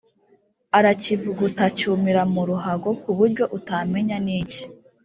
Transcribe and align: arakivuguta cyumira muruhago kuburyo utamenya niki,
arakivuguta 0.77 1.63
cyumira 1.77 2.21
muruhago 2.33 2.89
kuburyo 3.01 3.43
utamenya 3.57 4.15
niki, 4.25 4.63